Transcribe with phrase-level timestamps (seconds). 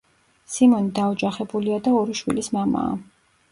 [0.53, 2.99] სიმონი დაოჯახებულია და ორი შვილის მამაა.